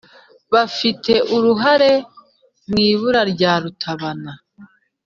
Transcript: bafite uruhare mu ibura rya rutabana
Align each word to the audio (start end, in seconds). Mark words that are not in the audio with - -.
bafite 0.53 1.13
uruhare 1.35 1.91
mu 2.69 2.77
ibura 2.89 3.21
rya 3.33 3.53
rutabana 3.61 4.33